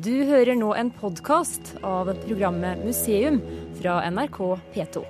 [0.00, 3.36] Du hører nå en podkast av programmet Museum
[3.76, 4.38] fra NRK
[4.72, 5.02] P2.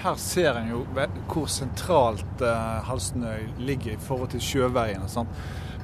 [0.00, 0.78] Her ser en jo
[1.28, 5.04] hvor sentralt eh, Halsnøy ligger i forhold til sjøveien.
[5.12, 5.28] Sant?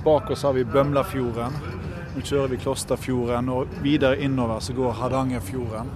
[0.06, 1.58] Bak oss har vi Bømlafjorden.
[2.14, 5.92] Nå kjører vi Klosterfjorden, og videre innover så går Hardangerfjorden.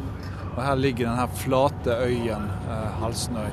[0.51, 3.49] Og her ligger denne flate øyen eh, Halsnøy.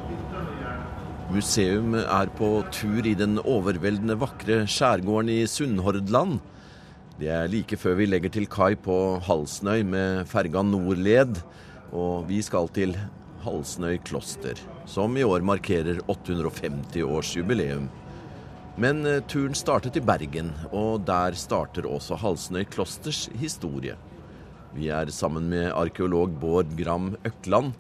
[1.31, 6.41] Museum er på tur i den overveldende vakre skjærgården i Sunnhordland.
[7.18, 11.39] Det er like før vi legger til kai på Halsnøy med ferga Nordled,
[11.89, 12.91] og vi skal til
[13.41, 17.88] Halsnøy kloster, som i år markerer 850-årsjubileum.
[18.77, 23.96] Men eh, turen startet i Bergen, og der starter også Halsnøy klosters historie.
[24.77, 27.74] Vi er sammen med arkeolog Bård Gram Økland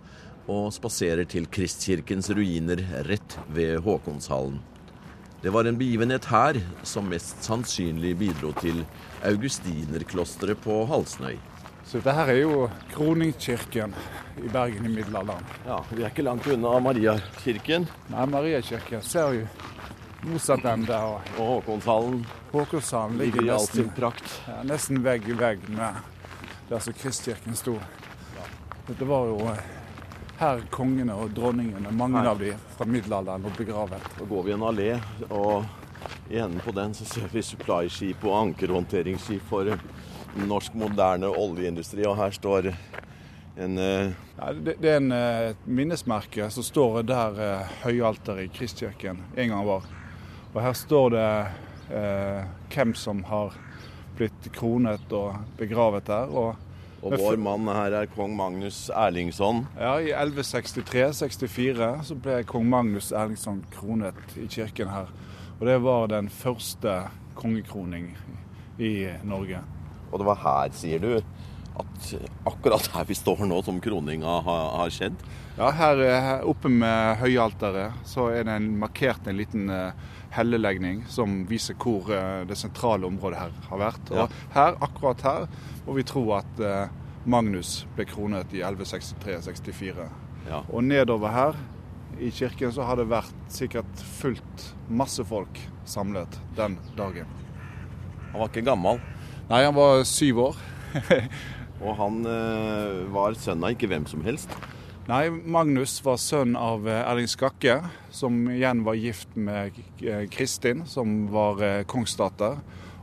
[0.49, 4.57] og spaserer til Kristkirkens ruiner rett ved Håkonshallen.
[5.41, 8.81] Det var en begivenhet her som mest sannsynlig bidro til
[9.25, 11.37] augustinerklosteret på Halsnøy.
[11.87, 13.93] Så dette her er jo kroningskirken
[14.43, 15.45] i Bergen i middelalderen.
[15.65, 17.85] Ja, Vi er ikke langt unna Mariakirken.
[18.11, 19.45] Nei, Mariakirken ser vi
[20.27, 20.97] motsatt ende.
[20.97, 22.25] Og, og Håkonshallen.
[22.51, 24.41] Håkonshallen ligger i all sin prakt.
[24.47, 26.01] ja, nesten vegg i vegg med
[26.69, 27.77] der som Kristkirken sto.
[28.87, 29.63] Dette var jo eh,
[30.37, 32.31] her kongene og dronningene, mange Her.
[32.31, 34.09] av de fra middelalderen, lå begravet.
[34.19, 34.91] Da går vi en allé,
[35.29, 35.65] og
[36.29, 39.73] i enden på den så ser vi supply-skip og ankerhåndteringsskip for
[40.47, 42.05] norsk moderne oljeindustri.
[42.05, 42.69] Og her står
[43.57, 44.13] en uh...
[44.37, 49.55] Ja, det, det er en, uh, minnesmerke som står der uh, høyalteret i Kristkirken en
[49.55, 49.87] gang var.
[50.53, 51.31] Og her står det
[51.89, 53.57] uh, hvem som har
[54.17, 56.29] blitt kronet og begravet der.
[56.29, 56.66] Og
[57.05, 59.65] Og vår mann her er kong Magnus Erlingsson.
[59.77, 65.11] ja, i 1163-64 så ble kong Magnus Erlingsson kronet i kirken her.
[65.59, 67.03] Og det var den første
[67.37, 68.11] kongekroning
[68.81, 69.61] i Norge.
[70.11, 71.11] Og det var her, sier du,
[71.77, 72.11] at
[72.49, 75.25] akkurat her vi står nå, som kroninga har, har skjedd.
[75.57, 80.07] Ja, her, her oppe med høyalteret så er det en, markert en liten eh,
[80.37, 84.13] hellelegning som viser hvor eh, det sentrale området her har vært.
[84.13, 85.47] Og her, akkurat her
[85.87, 86.93] må vi tro at eh,
[87.27, 90.07] Magnus ble kronet i 1163-64.
[90.47, 90.61] Ja.
[90.71, 91.59] Og nedover her
[92.23, 97.27] i kirken så har det vært sikkert fullt masse folk samlet den dagen.
[98.31, 99.01] Han var ikke gammel,
[99.47, 100.57] Nei, han var syv år.
[101.85, 104.51] og han eh, var sønn av ikke hvem som helst.
[105.07, 107.77] Nei, Magnus var sønn av eh, Erling Skakke,
[108.11, 112.57] som igjen var gift med eh, Kristin, som var eh, kongsdatter,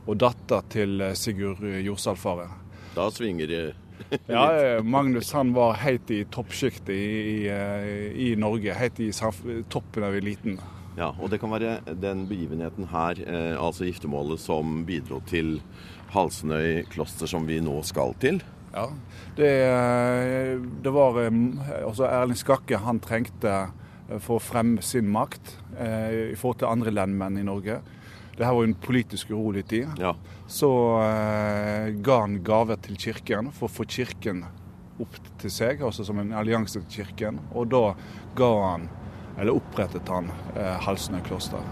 [0.05, 2.53] og datter til Sigurd Jorsalfaret.
[2.93, 3.63] Da svinger det
[4.29, 9.09] Ja, Magnus han var helt i toppsjiktet i, i, i Norge, helt i
[9.73, 10.59] toppen av eliten.
[10.99, 13.17] Ja, og det kan være den begivenheten her,
[13.57, 15.57] altså giftermålet, som bidro til
[16.13, 18.43] Halsnøy kloster, som vi nå skal til.
[18.75, 18.89] Ja,
[19.37, 20.53] det, eh,
[20.83, 21.37] det var eh,
[21.85, 26.71] altså Erling Skakke han trengte eh, for å fremme sin makt eh, i forhold til
[26.73, 27.79] andre lendmenn i Norge.
[28.35, 29.95] Det her var jo en politisk urolig tid.
[30.01, 30.11] Ja,
[30.51, 30.69] Så
[31.05, 34.43] eh, ga han gaver til kirken for å få kirken
[34.99, 37.39] opp til seg, altså som en allianse til kirken.
[37.55, 37.93] Og da
[38.35, 38.89] ga han,
[39.39, 41.63] eller opprettet han, eh, Halsnøy kloster.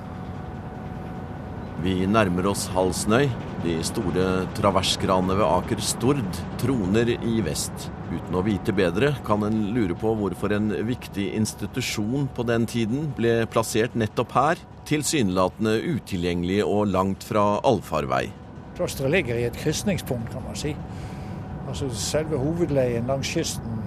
[1.82, 3.26] Vi nærmer oss Halsnøy.
[3.64, 7.88] De store traversgranene ved Aker Stord troner i vest.
[8.12, 13.10] Uten å vite bedre kan en lure på hvorfor en viktig institusjon på den tiden
[13.18, 18.28] ble plassert nettopp her, tilsynelatende utilgjengelig og langt fra allfarvei.
[18.78, 20.76] Klosteret ligger i et krysningspunkt, kan man si.
[21.68, 23.82] Altså Selve hovedleien langs kysten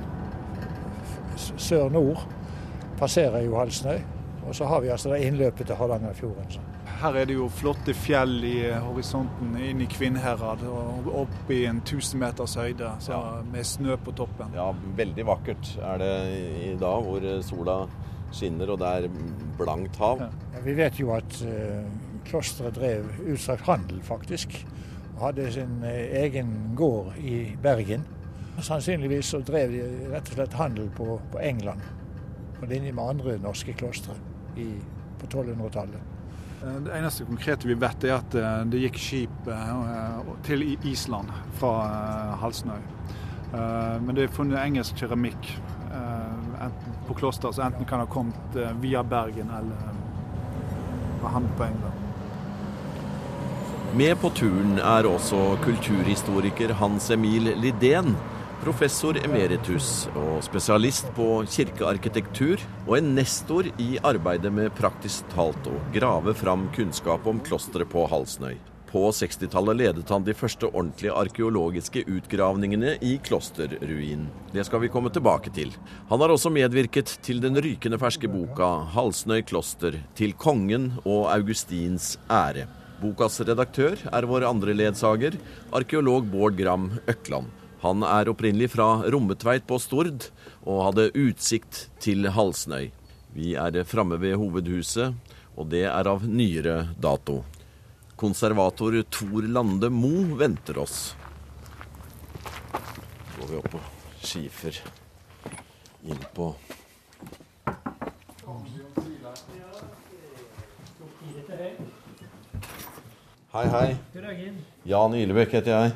[1.36, 2.24] sør-nord
[2.98, 4.00] passerer jo Halsnøy.
[4.46, 6.65] Og så har vi altså det innløpet til Hardangerfjorden.
[6.96, 11.66] Her er det jo flotte fjell i eh, horisonten inn i Kvinnherad og opp i
[11.68, 13.18] en 1000 meters høyde så
[13.50, 14.54] med snø på toppen.
[14.56, 16.14] Ja, veldig vakkert er det
[16.64, 17.76] i dag, hvor sola
[18.32, 19.10] skinner og det er
[19.58, 20.24] blankt hav.
[20.24, 21.84] Ja, vi vet jo at uh,
[22.26, 24.56] klosteret drev utstrakt handel, faktisk.
[25.16, 28.08] Og hadde sin eh, egen gård i Bergen.
[28.56, 29.84] Sannsynligvis så drev de
[30.14, 31.84] rett og slett handel på, på England,
[32.56, 34.16] på linje med andre norske klostre
[34.56, 36.15] på 1200-tallet.
[36.62, 41.32] Eh, Det eneste konkrete vi vet, er at eh, det gikk skip eh, til Island
[41.60, 42.82] fra Halsnøy.
[43.56, 45.46] Men det er funnet engelsk keramikk
[47.06, 49.94] på kloster, så enten kan ha kommet via Bergen eller
[51.22, 52.02] fra havn på England.
[53.96, 58.12] Med på turen er også kulturhistoriker Hans Emil Lidén.
[58.62, 65.76] Professor emeritus og spesialist på kirkearkitektur, og en nestor i arbeidet med praktisk talt å
[65.94, 68.56] grave fram kunnskap om klosteret på Halsnøy.
[68.56, 74.28] På på 60-tallet ledet han de første ordentlige arkeologiske utgravningene i klosterruinen.
[74.54, 75.74] Det skal vi komme tilbake til.
[76.08, 82.16] Han har også medvirket til den rykende ferske boka 'Halsnøy kloster til kongen og Augustins
[82.30, 82.64] ære'.
[83.02, 85.36] Bokas redaktør er vår andre ledsager,
[85.72, 87.65] arkeolog Bård Gram Økland.
[87.82, 90.30] Han er opprinnelig fra Rommetveit på Stord,
[90.64, 92.88] og hadde utsikt til Halsnøy.
[93.36, 95.12] Vi er framme ved hovedhuset,
[95.56, 97.42] og det er av nyere dato.
[98.16, 101.14] Konservator Tor Lande Mo venter oss.
[103.34, 103.82] Så går vi opp på
[104.24, 104.80] skifer.
[106.06, 106.54] Inn på
[113.56, 113.86] Hei, hei.
[114.84, 115.94] Jan Ylebekk heter jeg.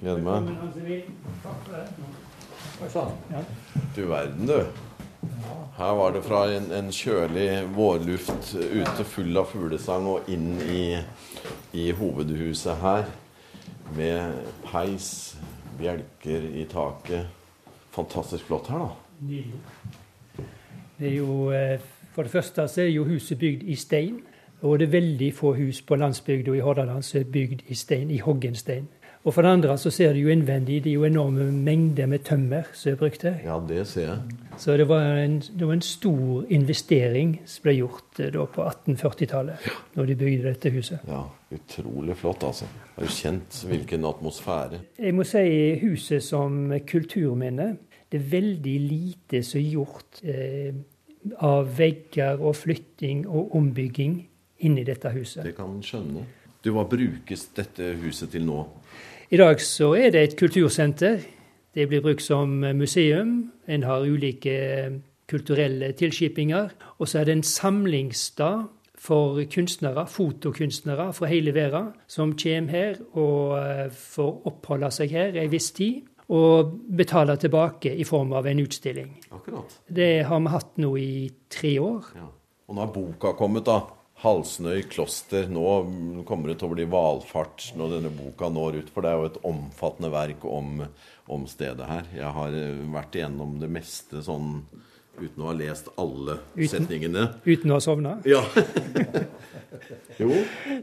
[0.00, 0.50] Gleder meg.
[3.96, 4.60] Du verden, du.
[5.76, 10.84] Her var det fra en, en kjølig vårluft ute full av fuglesang og inn i,
[11.76, 13.08] i hovedhuset her.
[13.96, 15.08] Med peis,
[15.78, 17.32] bjelker i taket.
[17.96, 19.26] Fantastisk flott her, da.
[20.98, 21.80] Det er jo, eh,
[22.12, 24.20] for det første så er jo huset bygd i stein.
[24.60, 28.10] Og det er veldig få hus på landsbygda i Hordaland som er bygd i stein,
[28.10, 28.88] i hoggen stein.
[29.26, 32.22] Og for det andre så ser du jo innvendig det er jo enorme mengder med
[32.28, 33.40] tømmer som er brukt her.
[33.42, 34.36] Ja, det ser jeg.
[34.62, 38.62] Så det var en, det var en stor investering som ble gjort eh, da på
[38.62, 39.66] 1840-tallet,
[39.98, 41.02] når de bygde dette huset.
[41.10, 41.24] Ja,
[41.56, 42.66] Utrolig flott, altså.
[42.96, 44.80] Har du kjent hvilken atmosfære?
[44.98, 45.42] Jeg må si
[45.82, 47.68] huset som kulturminne.
[48.10, 50.70] Det er veldig lite som er gjort eh,
[51.42, 54.18] av vegger og flytting og ombygging
[54.66, 55.42] inni dette huset.
[55.46, 56.26] Det kan skjønne.
[56.62, 58.62] Du, Hva brukes dette huset til nå?
[59.26, 61.18] I dag så er det et kultursenter.
[61.74, 63.50] Det blir brukt som museum.
[63.66, 64.54] En har ulike
[65.26, 66.68] kulturelle tilskipinger.
[66.98, 68.68] Og så er det en samlingsstad
[68.98, 75.34] for kunstnere, fotokunstnere fra hele verden, som kommer her og eh, får oppholde seg her
[75.42, 76.06] en viss tid.
[76.28, 79.12] Og betale tilbake i form av en utstilling.
[79.30, 79.76] Akkurat.
[79.86, 82.08] Det har vi hatt nå i tre år.
[82.14, 82.30] Ja.
[82.66, 83.80] Og nå er boka kommet, da.
[84.22, 85.44] Halsnøy kloster.
[85.52, 88.90] Nå kommer det til å bli valfart når denne boka når ut.
[88.94, 90.82] For det er jo et omfattende verk om,
[91.28, 92.08] om stedet her.
[92.16, 94.60] Jeg har eh, vært igjennom det meste sånn
[95.16, 96.68] uten å ha lest alle Uten?
[96.72, 97.26] setningene.
[97.46, 98.16] Uten å ha sovna.
[98.28, 98.42] Ja.
[100.20, 100.30] jo.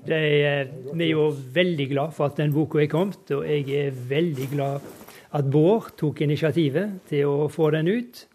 [0.05, 3.69] Det er, vi er jo veldig glad for at den boka er kommet, og jeg
[3.87, 4.91] er veldig glad
[5.33, 8.25] at Bård tok initiativet til å få den ut.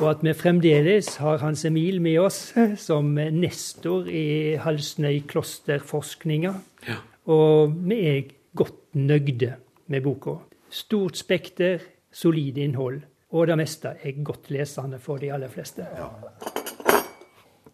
[0.00, 2.38] Og at vi fremdeles har Hans Emil med oss
[2.80, 6.54] som nestor i Halsnøy klosterforskninga.
[6.88, 6.98] Ja.
[7.30, 9.54] Og vi er godt nøgde
[9.92, 10.38] med boka.
[10.72, 13.02] Stort spekter, solid innhold.
[13.32, 15.86] Og det meste er godt lesende for de aller fleste.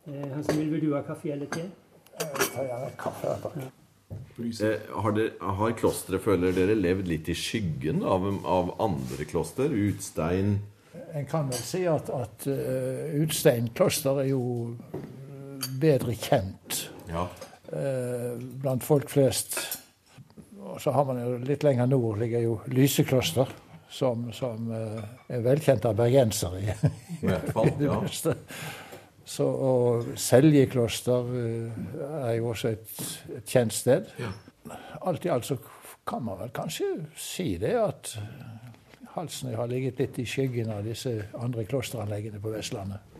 [0.06, 1.66] Eh, Hans Emil, vil du ha kaffe eller te?
[2.18, 3.58] Jeg tar gjerne kaffe takk.
[3.62, 3.70] Ja.
[5.02, 9.70] har, dere, har klosteret, føler dere, levd litt i skyggen av, av andre kloster?
[9.70, 10.58] Utstein
[11.14, 14.40] En kan vel si at, at uh, Utstein kloster er jo
[15.81, 17.26] bedre kjent Ja.
[17.73, 19.58] uh, blant folk flest.
[20.58, 23.49] Og så har man jo litt lenger nord ligger jo Lysekloster,
[23.90, 25.00] som, som uh,
[25.32, 26.61] er velkjent av bergensere.
[26.61, 26.93] i,
[27.23, 27.73] I hvert fall.
[27.88, 28.02] Ja.
[29.29, 31.26] Så, og Seljekloster
[32.25, 32.93] er jo også et,
[33.37, 34.06] et kjent sted.
[35.05, 35.58] Alt i alt så
[36.08, 36.87] kan man vel kanskje
[37.21, 38.14] si det at
[39.18, 43.16] Halsnøy har ligget litt i skyggen av disse andre klosteranleggene på Vestlandet.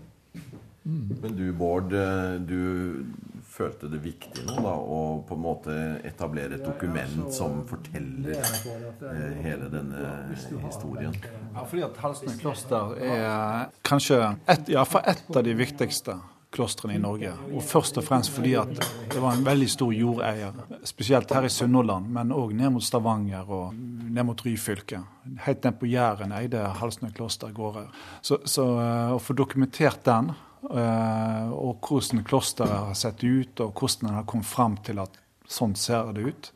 [0.88, 3.05] Men du, Bård, eh, du
[3.45, 5.75] følte det viktig nå da, å på en måte
[6.07, 10.14] etablere et dokument som forteller eh, hele denne
[10.62, 11.17] historien?
[11.52, 16.17] Ja, fordi at Halsnøy kloster er kanskje et, ja, for et av de viktigste
[16.50, 17.33] klostrene i Norge.
[17.52, 18.73] Og først og fremst fordi at
[19.12, 20.57] det var en veldig stor jordeier.
[20.87, 25.02] Spesielt her i Sunnhordland, men òg ned mot Stavanger og ned mot Ryfylke.
[25.45, 27.90] Helt ned på Jæren eide Halsnøy kloster gårder.
[28.25, 30.33] Så, så eh, å få dokumentert den,
[30.73, 35.21] eh, og hvordan klosteret har sett ut, og hvordan en har kommet frem til at
[35.49, 36.50] sånn ser det ut.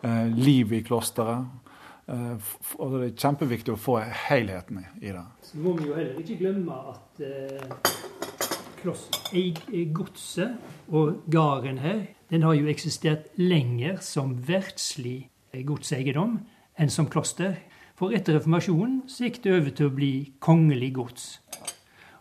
[0.00, 1.60] Eh, Livet i klosteret.
[2.04, 3.94] Og det er kjempeviktig å få
[4.26, 5.22] helheten i det.
[5.48, 7.22] Så må vi jo heller ikke glemme at
[9.94, 10.56] godset
[10.88, 16.38] og gården her, den har jo eksistert lenger som verdslig eh, godseiendom
[16.78, 17.56] enn som kloster.
[17.94, 20.12] For etter reformasjonen så gikk det over til å bli
[20.42, 21.26] kongelig gods.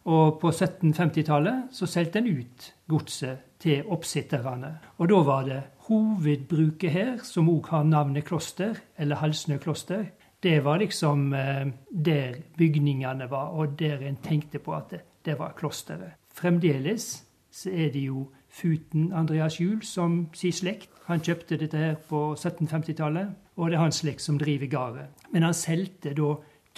[0.03, 4.73] Og på 1750-tallet så solgte en ut godset til oppsitterne.
[4.99, 10.11] Og da var det hovedbruket her, som òg har navnet kloster, eller Halsnø kloster,
[10.43, 15.39] det var liksom eh, der bygningene var, og der en tenkte på at det, det
[15.39, 16.19] var klosteret.
[16.33, 17.23] Fremdeles
[17.53, 22.19] så er det jo Futen Andreas Juel som sin slekt Han kjøpte dette her på
[22.35, 25.09] 1750-tallet, og det er hans slekt som driver gården.
[25.33, 26.29] Men han solgte da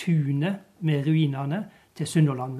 [0.02, 1.60] tunet med ruinene
[1.96, 2.58] til Sunnhordland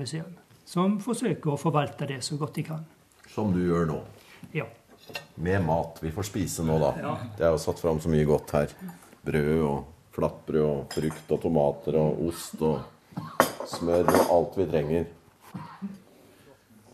[0.66, 2.86] som forsøker å forvalte det så godt de kan.
[3.34, 3.98] Som du gjør nå?
[4.54, 4.68] Ja.
[5.42, 6.00] Med mat.
[6.02, 6.94] Vi får spise nå, da.
[7.02, 7.18] Ja.
[7.38, 8.74] Det er jo satt fram så mye godt her.
[9.26, 9.78] Brød og
[10.16, 13.22] flatbrød og frukt og tomater og ost og
[13.70, 15.08] smør og alt vi trenger.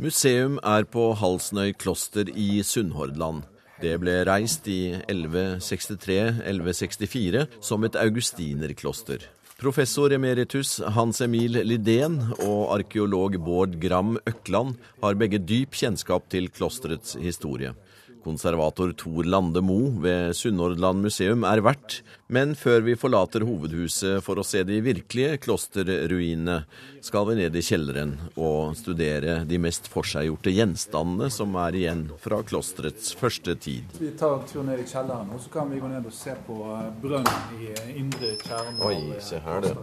[0.01, 3.46] Museum er på Halsnøy kloster i Sunnhordland.
[3.84, 9.22] Det ble reist i 1163-1164 som et augustinerkloster.
[9.62, 16.50] Professor emeritus Hans Emil Lidén og arkeolog Bård Gram Økland har begge dyp kjennskap til
[16.50, 17.77] klosterets historie.
[18.24, 22.01] Konservator Tor Lande Moe ved Sunnhordland museum er verdt,
[22.32, 26.62] men før vi forlater hovedhuset for å se de virkelige klosterruinene,
[27.04, 32.42] skal vi ned i kjelleren og studere de mest forseggjorte gjenstandene som er igjen fra
[32.46, 33.98] klosterets første tid.
[34.00, 36.38] Vi tar en tur ned i kjelleren, og så kan vi gå ned og se
[36.48, 38.80] på eh, brønnen i eh, indre kjernen.
[38.86, 39.75] Oi, se her, det.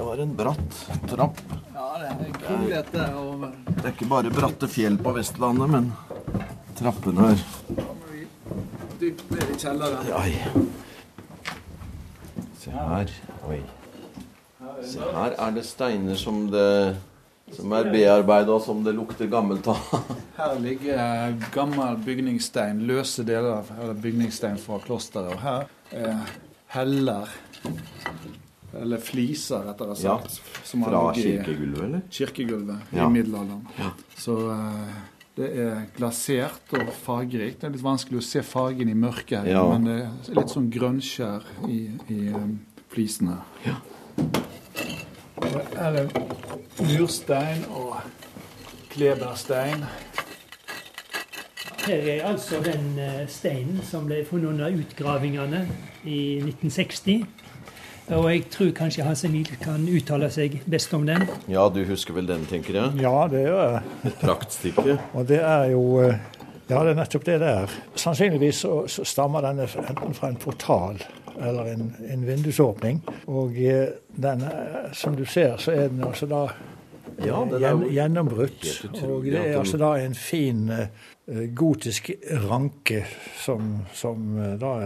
[0.00, 1.40] Det var en bratt trapp.
[1.74, 3.50] Ja, det er kronglete over.
[3.66, 5.90] Det er ikke bare bratte fjell på Vestlandet, men
[6.78, 7.42] trappene her
[9.02, 10.70] Dypt ned i kjelleren.
[12.62, 13.12] Se her.
[13.50, 13.60] Oi.
[14.88, 16.64] Se her er det steiner som det
[17.52, 19.84] som er bearbeida, som det lukter gammelt av.
[20.40, 25.36] her ligger gammel bygningsstein, løse deler av bygningsstein fra klosteret.
[25.36, 26.24] Og her er
[26.72, 27.36] heller
[28.78, 30.40] eller fliser, rettere sagt.
[30.40, 32.02] Ja, fra kirkegulvet, eller?
[32.10, 33.06] Kirkegulvet ja.
[33.06, 33.64] i middelalderen.
[33.78, 33.90] Ja.
[34.16, 35.00] Så uh,
[35.38, 37.60] det er glasert og fargerikt.
[37.60, 39.62] Det er litt vanskelig å se fargen i mørket, ja.
[39.72, 42.58] men det er litt sånn grønnskjær i, i um,
[42.92, 43.38] flisene.
[43.66, 43.78] Ja.
[45.40, 46.10] Her er
[46.84, 48.00] murstein og
[48.92, 49.86] kleberstein.
[51.86, 55.62] Her er altså den eh, steinen som ble funnet under utgravingene
[56.04, 57.24] i 1960.
[58.10, 61.28] Og jeg tror kanskje Hans Emil kan uttale seg best om den.
[61.50, 62.96] Ja, du husker vel den, tenker jeg?
[63.04, 63.82] Ja, det gjør jeg.
[64.10, 64.96] Et praktstykke.
[65.14, 66.16] Og det er jo eh,
[66.70, 67.76] Ja, det er nettopp det det er.
[67.98, 70.98] Sannsynligvis så, så stammer denne enten fra en portal
[71.38, 73.00] eller en, en vindusåpning.
[73.30, 74.44] Og eh, den,
[74.92, 76.44] som du ser, så er den altså da
[77.22, 78.68] ja, gjen, gjennombrutt.
[79.06, 80.66] Og det er altså da en fin
[81.54, 82.10] gotisk
[82.48, 83.04] ranke
[83.38, 84.76] som, som da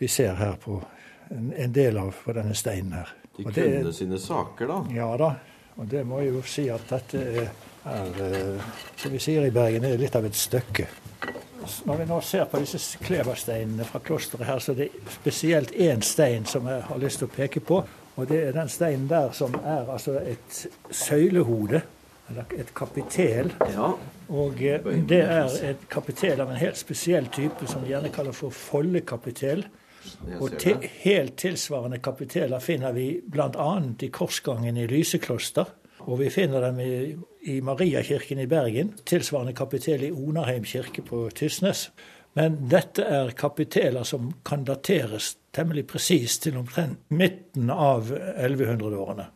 [0.00, 0.82] vi ser her på
[1.30, 3.14] en, en del av på denne steinen her.
[3.36, 4.78] De og kunne det, sine saker, da?
[4.94, 5.34] Ja da.
[5.80, 7.52] Og det må jeg jo si at dette er,
[7.88, 8.64] er
[8.98, 10.88] som vi sier i Bergen, er litt av et stykke.
[11.86, 16.02] Når vi nå ser på disse kleversteinene fra klosteret her, så er det spesielt én
[16.04, 17.80] stein som jeg har lyst til å peke på.
[18.16, 21.82] Og det er den steinen der som er altså et søylehode.
[22.30, 23.50] Eller et kapitel.
[23.74, 23.88] Ja.
[24.30, 28.36] Og eh, det er et kapitel av en helt spesiell type som vi gjerne kaller
[28.36, 29.64] for foldekapitel.
[30.40, 33.72] Og til, helt tilsvarende kapiteler finner vi bl.a.
[34.00, 35.76] i korsgangen i Lysekloster.
[36.08, 36.92] Og vi finner dem i,
[37.52, 38.94] i Mariakirken i Bergen.
[39.06, 41.90] Tilsvarende kapitel i Onarheim kirke på Tysnes.
[42.38, 49.26] Men dette er kapiteler som kan dateres temmelig presist til omtrent midten av 1100-årene.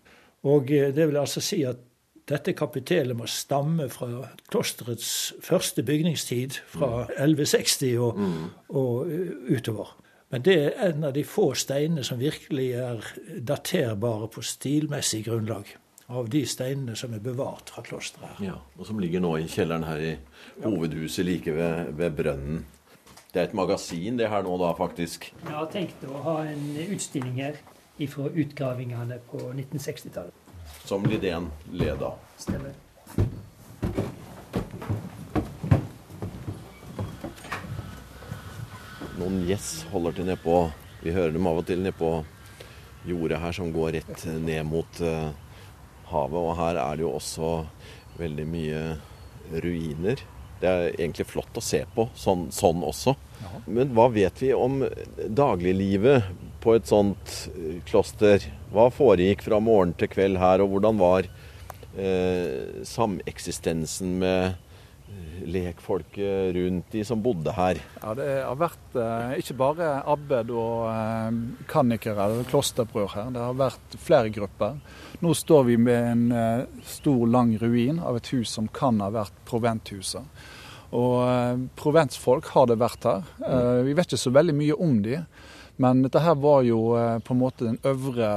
[0.47, 1.83] Og eh, det vil altså si at
[2.29, 4.09] dette kapitelet må stamme fra
[4.49, 8.47] klosterets første bygningstid, fra 1160 og, mm.
[8.81, 9.11] og
[9.53, 9.91] utover.
[10.35, 13.05] Men det er en av de få steinene som virkelig er
[13.47, 15.69] daterbare på stilmessig grunnlag.
[16.11, 18.41] Av de steinene som er bevart fra klosteret.
[18.43, 20.11] Ja, og som ligger nå i kjelleren her i
[20.65, 22.65] hovedhuset like ved, ved brønnen.
[23.31, 25.31] Det er et magasin det her nå da, faktisk?
[25.45, 27.63] Jeg har tenkt å ha en utstilling her
[28.11, 30.35] fra utgravingene på 1960-tallet.
[30.83, 32.11] Som Lidén leda?
[32.43, 32.75] Stemmer.
[39.21, 40.59] Noen gjess holder til nedpå
[41.05, 42.11] Vi hører dem av og til nedpå
[43.05, 45.35] jordet her som går rett ned mot uh,
[46.09, 46.39] havet.
[46.41, 47.51] Og her er det jo også
[48.17, 48.81] veldig mye
[49.61, 50.23] ruiner.
[50.63, 53.13] Det er egentlig flott å se på, sånn, sånn også.
[53.67, 54.81] Men hva vet vi om
[55.29, 56.31] dagliglivet
[56.65, 58.47] på et sånt eh, kloster?
[58.73, 61.29] Hva foregikk fra morgen til kveld her, og hvordan var
[61.99, 64.64] eh, sameksistensen med
[65.45, 67.81] lekfolket rundt de som bodde her?
[68.03, 71.39] Ja, Det har vært eh, ikke bare abbed og eh,
[71.71, 73.31] kannikere eller klosterbrød her.
[73.35, 74.79] Det har vært flere grupper.
[75.25, 79.11] Nå står vi med en eh, stor, lang ruin av et hus som kan ha
[79.15, 80.47] vært proventhuset.
[80.95, 83.27] Og eh, proventsfolk har det vært her.
[83.85, 85.21] Vi vet ikke så veldig mye om de.
[85.83, 86.93] Men dette her var jo
[87.27, 88.29] på en måte den øvre,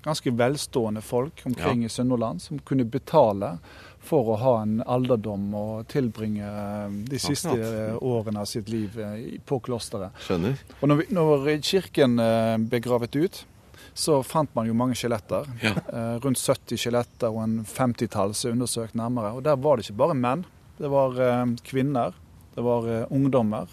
[0.00, 1.90] ganske velstående folk omkring ja.
[1.90, 3.58] i Sunnhordland som kunne betale
[4.04, 7.54] for å ha en alderdom og tilbringe eh, de siste
[8.00, 10.14] årene av sitt liv eh, på klosteret.
[10.26, 10.60] Skjønner.
[10.80, 13.44] Og når, vi, når kirken eh, ble gravet ut,
[13.94, 15.46] så fant man jo mange skjeletter.
[15.62, 15.76] Ja.
[15.94, 19.36] Eh, rundt 70 skjeletter og en 50-talls er undersøkt nærmere.
[19.38, 20.44] Og der var det ikke bare menn.
[20.80, 22.16] Det var eh, kvinner,
[22.56, 23.70] det var eh, ungdommer.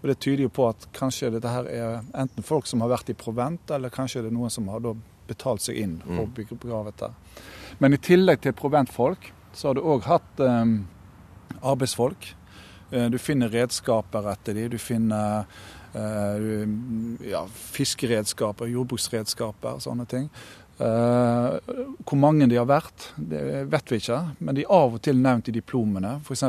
[0.00, 3.12] Og det tyder jo på at kanskje dette her er enten folk som har vært
[3.12, 4.82] i provent, eller kanskje det er noen som har
[5.28, 7.12] betalt seg inn å bli begravet der.
[7.78, 10.64] Men i tillegg til proventfolk, så har du òg hatt eh,
[11.60, 12.32] arbeidsfolk.
[12.90, 15.44] Eh, du finner redskaper etter de, du finner
[15.94, 16.66] eh,
[17.30, 17.44] ja,
[17.76, 20.28] fiskeredskaper, jordbruksredskaper, sånne ting.
[20.82, 21.56] Eh,
[22.08, 25.20] hvor mange de har vært, det vet vi ikke, men de er av og til
[25.20, 26.16] nevnt i diplomene.
[26.24, 26.46] F.eks.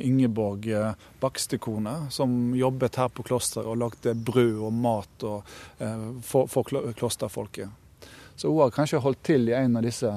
[0.00, 6.08] Ingeborg eh, Bakstekone, som jobbet her på klosteret og lagde brød og mat og, eh,
[6.24, 8.08] for, for klosterfolket.
[8.36, 10.10] Så hun har kanskje holdt til i en av disse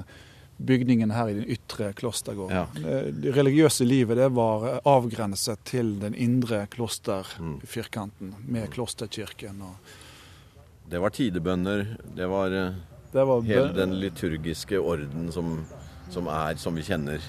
[0.60, 2.56] bygningene her i den ytre klostergården.
[2.56, 2.68] Ja.
[2.76, 9.62] Det, det religiøse livet det var eh, avgrenset til den indre klosterfirkanten med klosterkirken.
[9.64, 11.86] Og Det var tidebønner.
[12.16, 12.80] Det var eh,
[13.12, 15.62] det, var, hele den liturgiske orden som,
[16.12, 17.24] som er som vi kjenner.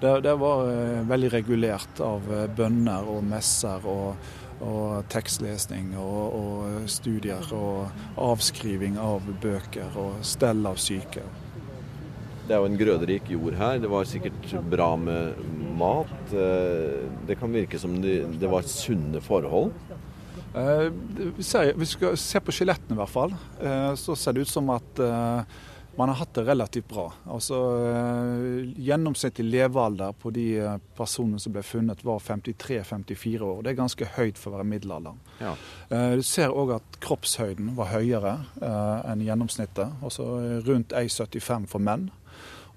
[0.00, 4.32] det, det var eh, veldig regulert av eh, bønner og messer og,
[4.64, 11.24] og tekstlesning og, og studier og avskriving av bøker og stell av syke.
[12.50, 13.76] Det er jo en grøderik jord her.
[13.78, 15.36] Det var sikkert bra med
[15.78, 16.10] mat.
[16.34, 19.70] Eh, Det kan virke som det, var sunne forhold.
[20.56, 20.90] Eh,
[21.38, 23.30] ser- Hvis vi skal se på skjelettene i hvert fall,
[23.62, 25.44] eh, så ser det ut som at eh,
[25.96, 27.12] man har hatt det relativt bra.
[27.28, 27.54] Altså
[28.78, 33.62] Gjennomsnittlig levealder på de personene som ble funnet var 53-54 år.
[33.62, 35.18] Det er ganske høyt for å være middelalderen.
[35.40, 35.54] Ja.
[36.16, 39.92] Du ser òg at kroppshøyden var høyere enn gjennomsnittet.
[40.02, 40.26] Altså
[40.66, 42.10] rundt 1,75 for menn.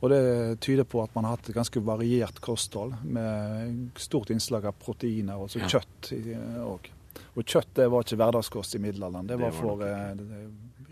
[0.03, 4.65] Og det tyder på at man har hatt et ganske variert kosthold med stort innslag
[4.67, 5.67] av proteiner, og Ja.
[5.77, 6.11] kjøtt
[6.59, 6.89] òg.
[7.37, 9.85] Og kjøtt det var ikke hverdagskost i middelalderen, det Det var var for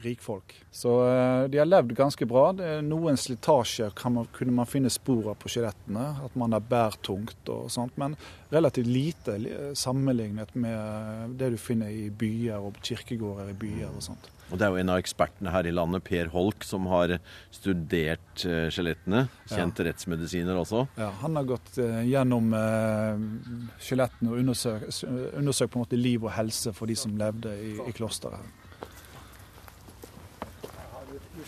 [0.01, 0.55] eh, rikfolk.
[0.71, 2.49] Så eh, de har levd ganske bra.
[2.57, 6.07] Det noen slitasjer man, kunne man finne spor av på skjelettene.
[6.25, 7.97] At man har bært tungt og sånt.
[8.01, 8.17] Men
[8.51, 9.37] relativt lite
[9.77, 14.31] sammenlignet med det du finner i byer og kirkegårder i byer og sånt.
[14.51, 17.15] Og det er jo en av ekspertene her i landet, Per Holk, som har
[17.55, 19.23] studert eh, skjelettene.
[19.47, 20.83] Kjent rettsmedisiner også.
[20.99, 23.23] Ja, han har gått eh, gjennom eh,
[23.81, 27.77] skjelettene og undersøkt undersøkt på en måte liv og helse for de som levde i,
[27.87, 28.60] i klosteret.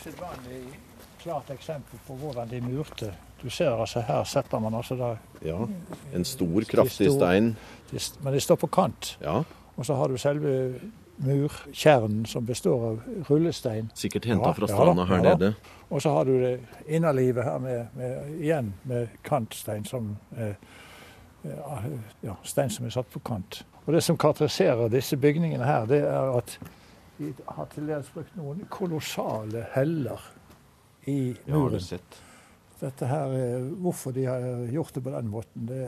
[0.04, 0.80] Usedvanlig
[1.24, 3.13] klart eksempel på hvordan de murte.
[3.44, 5.66] Du ser altså her setter man altså da Ja.
[6.16, 7.56] En stor, kraftig stein.
[7.92, 9.18] de, Men de står på kant.
[9.22, 9.44] Ja.
[9.78, 10.80] Og så har du selve
[11.18, 13.92] murkjernen som består av rullestein.
[13.96, 15.56] Sikkert henta Ja, fra stranda ja, her nede.
[15.89, 20.56] Og så har du det innerlivet her med, med, igjen med kantstein som eh,
[22.24, 23.63] ja, stein som er satt på kant.
[23.86, 26.60] Og Det som karakteriserer disse bygningene her, det er at
[27.19, 30.21] de har til dels brukt noen kolossale heller
[31.08, 31.80] i muren.
[31.91, 31.97] Ja.
[32.84, 34.41] Dette her, eh, Hvorfor de har
[34.73, 35.82] gjort det på den måten, det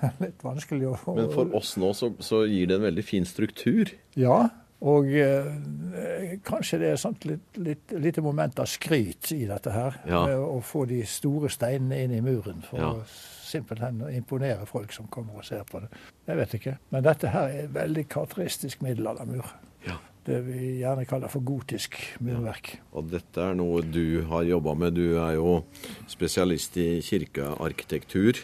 [0.00, 3.26] er litt vanskelig å Men for oss nå så, så gir det en veldig fin
[3.28, 3.90] struktur.
[4.18, 4.44] Ja,
[4.84, 10.00] og eh, kanskje det er sånt litt, litt, lite moment av skryt i dette her.
[10.08, 10.24] Ja.
[10.28, 12.90] Med å få de store steinene inn i muren for Ja.
[12.92, 13.04] å
[13.54, 15.90] simpelthen å imponere folk som kommer og ser på det.
[16.28, 16.74] Jeg vet ikke.
[16.94, 19.48] Men dette her er veldig karakteristisk middelaldermur.
[19.86, 19.98] Ja.
[20.24, 22.78] Det vi gjerne kaller for gotisk murverk.
[22.96, 24.96] Og dette er noe du har jobba med.
[24.96, 25.58] Du er jo
[26.08, 28.40] spesialist i kirkearkitektur,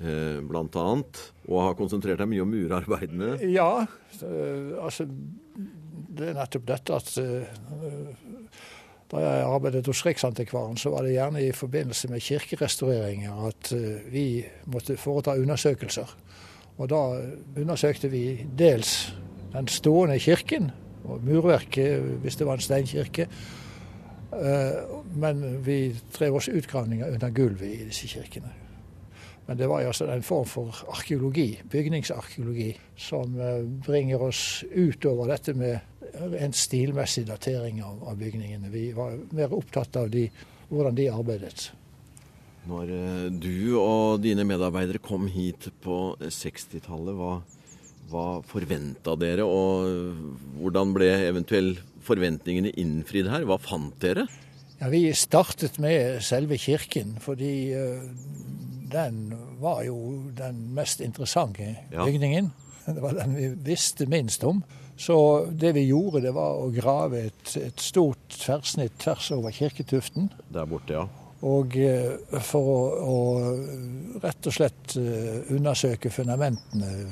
[0.00, 1.20] eh, blant annet.
[1.44, 3.36] Og har konsentrert deg mye om murarbeidene.
[3.52, 3.86] Ja,
[4.22, 5.08] eh, altså
[6.10, 7.52] Det er nettopp dette at eh,
[9.10, 14.12] da jeg arbeidet hos Riksantikvaren, så var det gjerne i forbindelse med kirkerestaureringer at eh,
[14.12, 16.16] vi måtte foreta undersøkelser.
[16.78, 17.00] Og da
[17.60, 19.14] undersøkte vi dels
[19.52, 20.70] den stående kirken,
[21.04, 23.26] og murverket hvis det var en steinkirke.
[24.32, 28.59] Eh, Men vi drev også utgravninger under gulvet i disse kirkene.
[29.46, 35.32] Men det var jo altså en form for arkeologi, bygningsarkeologi, som eh, bringer oss utover
[35.32, 35.80] dette med
[36.38, 38.70] en stilmessig datering av, av bygningene.
[38.70, 40.26] Vi var mer opptatt av de,
[40.70, 41.70] hvordan de arbeidet.
[42.70, 47.40] Når eh, du og dine medarbeidere kom hit på 60-tallet, hva,
[48.12, 53.46] hva forventa dere, og hvordan ble eventuelt forventningene innfridd her?
[53.48, 54.26] Hva fant dere?
[54.80, 58.06] Ja, vi startet med selve kirken, fordi eh,
[58.92, 59.96] den var jo
[60.36, 62.04] den mest interessante Ja.
[62.04, 62.52] bygningen.
[62.86, 64.62] Det var den vi visste minst om.
[64.96, 70.28] Så det vi gjorde, det var å grave et, et stort tverrsnitt tvers over kirketuften.
[70.52, 71.06] Der borte, ja.
[71.40, 71.72] Og
[72.44, 73.14] for å, å,
[74.20, 74.96] rett og slett
[75.48, 77.06] undersøke fundamentene,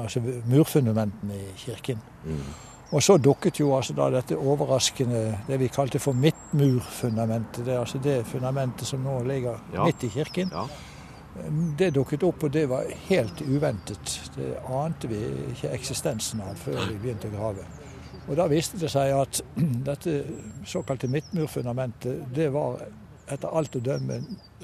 [0.00, 2.02] altså murfundamentene i kirken.
[2.24, 2.40] Mm.
[2.88, 7.66] Og så dukket jo altså da dette overraskende, det vi kalte for midtmurfundamentet.
[7.66, 9.84] Det er altså det fundamentet som nå ligger ja.
[9.84, 10.52] midt i kirken.
[10.52, 10.64] Ja.
[11.78, 14.14] Det dukket opp, og det var helt uventet.
[14.34, 15.20] Det ante vi
[15.52, 17.68] ikke eksistensen av før vi begynte å grave.
[18.28, 19.42] Og Da viste det seg at
[19.90, 20.22] dette
[20.64, 22.80] såkalte midtmurfundamentet, det var
[23.28, 24.22] etter alt å dømme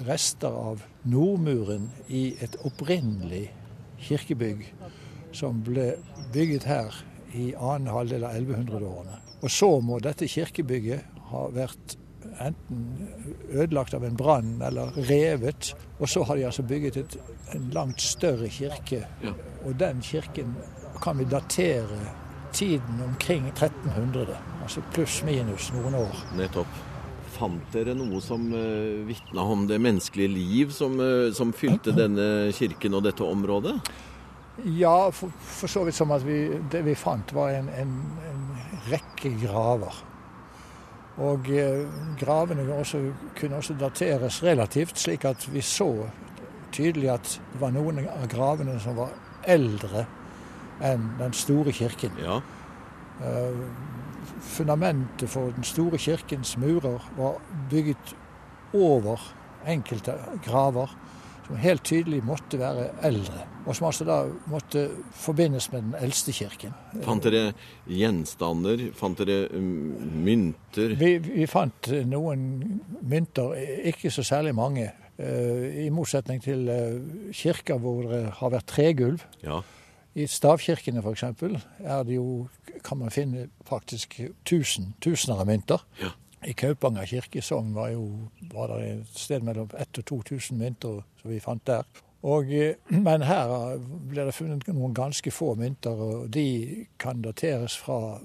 [0.09, 3.51] rester av nordmuren i et opprinnelig
[4.01, 4.65] kirkebygg
[5.37, 5.93] som ble
[6.33, 7.05] bygget her
[7.35, 9.21] i annen halvdel av 1100-årene.
[9.45, 11.99] Og så må dette kirkebygget ha vært
[12.41, 13.09] enten
[13.51, 15.75] ødelagt av en brann eller revet.
[15.99, 17.17] Og så har de altså bygget et,
[17.55, 19.05] en langt større kirke.
[19.23, 19.35] Ja.
[19.65, 20.57] Og den kirken
[21.03, 22.01] kan vi datere
[22.55, 24.37] tiden omkring 1300.
[24.63, 26.27] Altså pluss-minus noen år.
[26.39, 26.83] Nettopp.
[27.35, 32.53] Fant dere noe som uh, vitna om det menneskelige liv som, uh, som fylte denne
[32.55, 33.75] kirken og dette området?
[34.63, 37.95] Ja, for, for, så vidt som at vi, det vi fant, var en, en,
[38.31, 38.45] en
[38.87, 39.97] rekke graver.
[41.25, 41.87] Og eh,
[42.19, 43.01] gravene også,
[43.39, 46.09] kunne også dateres relativt, slik at vi så
[46.75, 49.15] tydelig at det var noen av gravene som var
[49.47, 50.07] eldre
[50.83, 52.15] enn den store kirken.
[52.23, 52.41] Ja.
[53.23, 53.61] Eh,
[54.55, 57.39] fundamentet for den store kirkens murer var
[57.71, 58.15] bygget
[58.75, 59.23] over
[59.67, 60.91] enkelte graver
[61.47, 64.19] som helt tydelig måtte være eldre, og som altså da
[64.51, 64.87] måtte
[65.19, 66.75] forbindes med den eldste kirken.
[67.05, 67.53] Fant dere
[67.89, 68.89] gjenstander?
[68.97, 70.97] Fant dere um, mynter?
[71.01, 72.49] Vi, vi fant noen
[73.03, 73.55] mynter,
[73.93, 74.91] ikke så særlig mange.
[75.19, 76.67] Uh, I motsetning til
[77.37, 79.25] kirker hvor det har vært tregulv.
[79.45, 79.61] Ja.
[80.15, 81.25] I stavkirkene f.eks.
[81.27, 82.47] er det jo,
[82.87, 85.83] kan man finne faktisk tusen, tusener av mynter.
[85.99, 86.13] Ja.
[86.45, 90.59] I Kaupanger kirke i Sogn var, jo, var det et sted mellom 1000 og 2000
[90.61, 91.87] mynter som vi fant der.
[92.25, 93.77] Og, eh, men her
[94.09, 98.17] ble det funnet noen ganske få mynter, og de kan dateres fra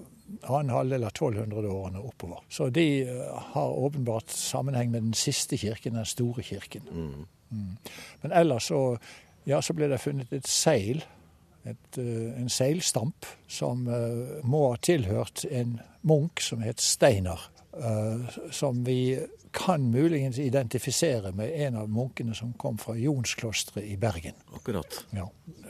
[0.45, 2.45] annen halvdel av 1200-årene oppover.
[2.49, 6.88] Så de eh, har åpenbart sammenheng med den siste kirken, den store kirken.
[6.91, 7.27] Mm.
[7.49, 7.75] Mm.
[8.23, 8.84] Men ellers så,
[9.49, 11.03] ja, så ble det funnet et seil,
[11.67, 13.84] et, eh, en seilstamp, som
[14.47, 17.49] må ha tilhørt en munk som het Steinar.
[17.73, 23.97] Eh, som vi kan muligens identifisere med en av munkene som kom fra Jonsklosteret i
[23.97, 24.34] Bergen.
[24.55, 25.05] Akkurat.
[25.13, 25.27] Ja.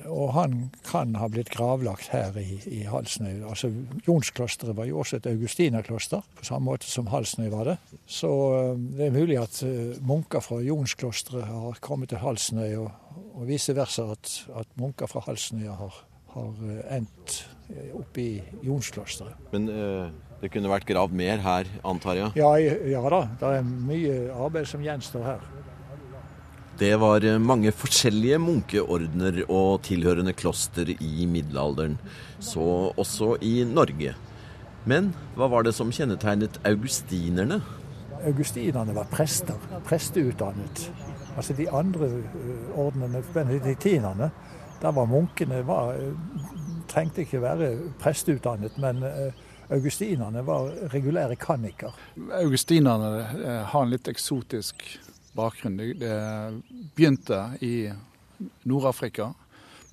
[0.07, 3.41] Og han kan ha blitt gravlagt her i, i Halsnøy.
[3.47, 3.71] Altså,
[4.07, 7.77] Jonsklosteret var jo også et augustinerkloster, på samme måte som Halsnøy var det.
[8.07, 13.19] Så eh, det er mulig at eh, munker fra Jonsklosteret har kommet til Halsnøy, og,
[13.33, 17.43] og vice versa at, at munker fra Halsnøy har, har endt
[17.91, 18.33] oppe i
[18.63, 19.51] Jonsklosteret.
[19.51, 19.67] Men...
[19.69, 22.31] Uh det kunne vært gravd mer her, antar jeg?
[22.39, 23.23] Ja, ja da.
[23.41, 25.47] Det er mye arbeid som gjenstår her.
[26.79, 31.97] Det var mange forskjellige munkeordener og tilhørende kloster i middelalderen,
[32.39, 34.13] så også i Norge.
[34.87, 37.59] Men hva var det som kjennetegnet augustinerne?
[38.23, 40.85] Augustinerne var prester, presteutdannet.
[41.35, 44.31] Altså de andre eh, ordenene, benediktinerne,
[44.79, 46.47] der var munkene var, eh,
[46.87, 49.03] trengte ikke være presteutdannet, men
[49.69, 51.95] augustinerne var regulære kanniker.
[52.39, 54.83] Augustinerne eh, har en litt eksotisk
[55.37, 55.77] bakgrunn.
[55.77, 56.15] Det
[56.95, 57.89] begynte i
[58.69, 59.31] Nord-Afrika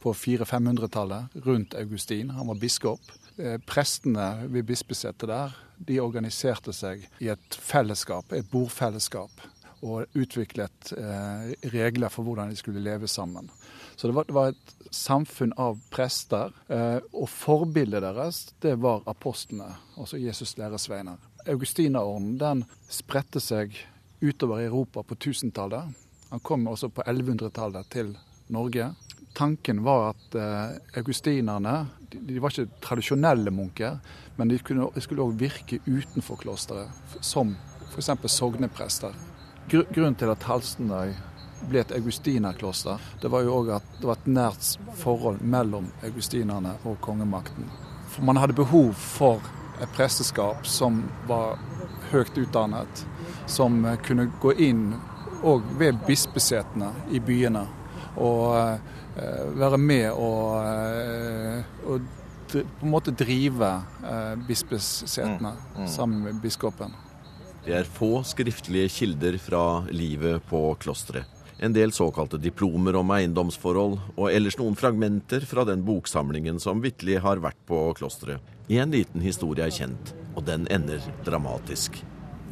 [0.02, 2.30] på 400-500-tallet, rundt Augustin.
[2.30, 3.00] Han var biskop.
[3.36, 9.42] Eh, prestene ved bispesetet der de organiserte seg i et fellesskap, et bordfellesskap,
[9.84, 13.50] og utviklet eh, regler for hvordan de skulle leve sammen.
[13.96, 19.04] Så det var, det var et samfunn av prester, eh, og forbildet deres det var
[19.10, 21.20] apostlene, altså Jesus læresveiner.
[21.46, 23.76] Augustinaorden den spredte seg
[24.20, 25.92] utover Europa på 1000-tallet.
[26.30, 28.16] Han kom også på 1100-tallet til
[28.52, 28.90] Norge.
[29.36, 31.78] Tanken var at eh, augustinerne
[32.10, 33.98] de, de, var ikke tradisjonelle munker,
[34.36, 37.54] men de, kunne, de skulle òg virke utenfor klosteret, som
[37.92, 38.10] f.eks.
[38.32, 39.16] sogneprester.
[39.70, 41.14] Grunnen til at Halstenøy
[41.66, 44.68] ble et augustinerkloster, det var jo òg at det var et nært
[45.00, 47.66] forhold mellom augustinerne og kongemakten.
[48.12, 49.42] For man hadde behov for
[49.82, 51.58] et presteskap som var
[52.12, 53.02] høyt utdannet,
[53.50, 54.92] som kunne gå inn
[55.46, 57.66] òg ved bispesetene i byene
[58.16, 62.06] og uh, være med og, uh, og
[62.52, 63.72] på en måte drive
[64.06, 65.90] uh, bispesetene mm, mm.
[65.90, 66.94] sammen med biskopen.
[67.66, 73.96] Det er få skriftlige kilder fra livet på klosteret en del såkalte diplomer om eiendomsforhold,
[74.16, 78.44] og ellers noen fragmenter fra den boksamlingen som vitterlig har vært på klosteret.
[78.68, 82.02] En liten historie er kjent, og den ender dramatisk.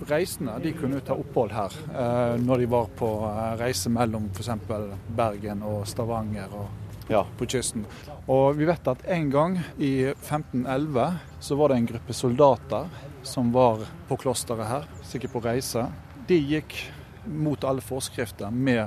[0.09, 4.51] reisende de kunne ta opphold her eh, når de var på eh, reise mellom f.eks.
[5.17, 7.85] Bergen og Stavanger og ja, på kysten.
[8.27, 12.89] Og vi vet at en gang i 1511 så var det en gruppe soldater
[13.25, 15.87] som var på klosteret her, sikkert på reise.
[16.29, 16.77] De gikk
[17.25, 18.83] mot alle forskrifter med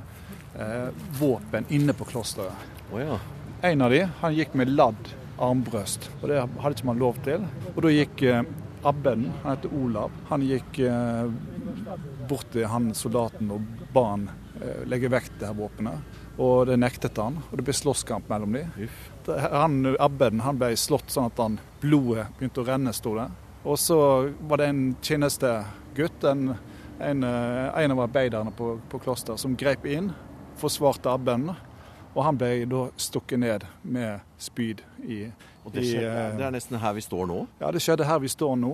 [0.57, 2.67] eh, våpen inne på klosteret.
[2.91, 3.19] Oh, ja.
[3.61, 7.45] En av de han gikk med ladd armbrøst, og det hadde ikke man lov til.
[7.75, 8.43] Og da gikk eh,
[8.87, 11.25] abben, han heter Olav, han gikk eh,
[12.29, 14.27] bort til han soldaten og ba han
[14.61, 16.15] eh, legge vekk det her våpenet.
[16.37, 18.89] Og det nektet han, og det ble slåsskamp mellom dem.
[19.27, 23.25] Han, abbeden han ble slått sånn at han, blodet begynte å renne, sto det.
[23.67, 23.97] Og så
[24.47, 26.51] var det en tjenestegutt, en,
[27.03, 30.11] en, eh, en av arbeiderne på, på klosteret, som grep inn,
[30.61, 31.49] forsvarte abbeden.
[32.13, 35.25] Og han ble da stukket ned med spyd i
[35.65, 37.41] Og det, skjedde, i, det er nesten her vi står nå?
[37.59, 38.71] Ja, det skjedde her vi står nå,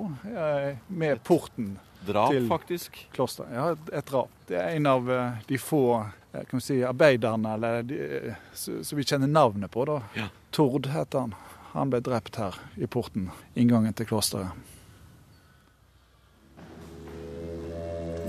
[0.88, 1.74] med porten
[2.06, 3.00] drap, til faktisk?
[3.16, 3.48] kloster.
[3.56, 4.32] Ja, et drap.
[4.48, 5.10] Det er en av
[5.48, 9.86] de få kan vi si, arbeiderne eller de, som vi kjenner navnet på.
[9.86, 10.02] da.
[10.18, 10.28] Ja.
[10.50, 11.36] Tord heter han.
[11.74, 14.54] Han ble drept her i porten, inngangen til klosteret.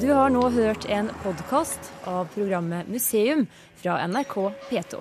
[0.00, 3.46] Du har nå hørt en podkast av programmet Museum
[3.80, 4.34] fra NRK
[4.68, 5.00] P2.